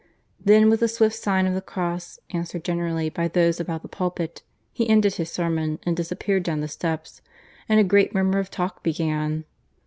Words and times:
Then 0.39 0.67
with 0.71 0.81
a 0.81 0.87
swift 0.87 1.15
sign 1.15 1.45
of 1.45 1.53
the 1.53 1.61
cross, 1.61 2.17
answered 2.31 2.63
generally 2.63 3.07
by 3.11 3.27
those 3.27 3.59
about 3.59 3.83
the 3.83 3.87
pulpit, 3.87 4.41
he 4.73 4.89
ended 4.89 5.13
his 5.17 5.29
sermon 5.29 5.77
and 5.83 5.95
disappeared 5.95 6.41
down 6.41 6.59
the 6.61 6.67
steps, 6.67 7.21
and 7.69 7.79
a 7.79 7.83
great 7.83 8.11
murmur 8.11 8.39
of 8.39 8.49
talk 8.49 8.81
began. 8.81 9.45